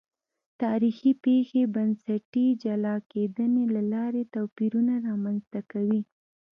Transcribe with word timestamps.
تاریخي 0.61 1.11
پېښې 1.23 1.61
بنسټي 1.75 2.47
جلا 2.63 2.95
کېدنې 3.11 3.63
له 3.75 3.81
لارې 3.93 4.23
توپیرونه 4.35 4.93
رامنځته 5.07 5.59
کوي. 5.71 6.01